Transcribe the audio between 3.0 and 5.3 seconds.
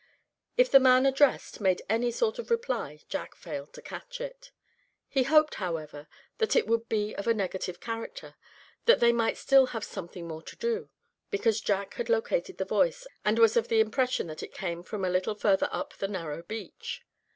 Jack failed to catch it. He